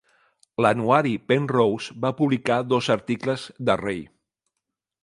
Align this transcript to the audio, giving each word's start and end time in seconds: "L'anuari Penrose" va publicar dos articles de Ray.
"L'anuari 0.65 1.11
Penrose" 1.31 1.95
va 2.07 2.13
publicar 2.23 2.59
dos 2.75 2.91
articles 2.99 3.47
de 3.71 3.79
Ray. 3.85 4.07